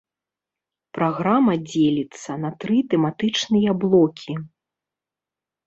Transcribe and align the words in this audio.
Праграма 0.97 1.53
дзеліцца 1.69 2.31
на 2.47 2.51
тры 2.65 2.77
тэматычныя 2.95 3.79
блокі. 3.87 4.33